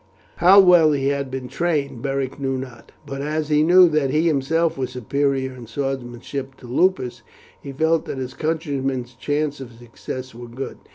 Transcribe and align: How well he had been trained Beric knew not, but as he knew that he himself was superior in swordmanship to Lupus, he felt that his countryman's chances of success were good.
How 0.37 0.59
well 0.59 0.93
he 0.93 1.09
had 1.09 1.29
been 1.29 1.47
trained 1.47 2.01
Beric 2.01 2.39
knew 2.39 2.57
not, 2.57 2.91
but 3.05 3.21
as 3.21 3.49
he 3.49 3.61
knew 3.61 3.87
that 3.89 4.09
he 4.09 4.25
himself 4.25 4.75
was 4.75 4.89
superior 4.89 5.53
in 5.53 5.67
swordmanship 5.67 6.55
to 6.57 6.65
Lupus, 6.65 7.21
he 7.61 7.71
felt 7.71 8.05
that 8.05 8.17
his 8.17 8.33
countryman's 8.33 9.13
chances 9.13 9.61
of 9.61 9.73
success 9.73 10.33
were 10.33 10.47
good. 10.47 10.77